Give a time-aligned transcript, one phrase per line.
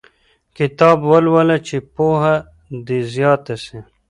[0.57, 2.35] کتاب ولوله چي پوهه
[2.85, 3.79] دې زیاته سي.